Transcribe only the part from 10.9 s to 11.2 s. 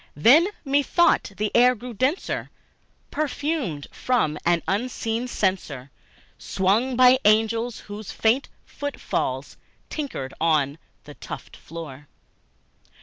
the